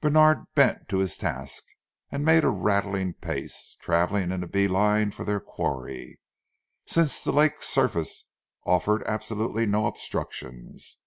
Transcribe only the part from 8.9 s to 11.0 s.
absolutely no obstructions.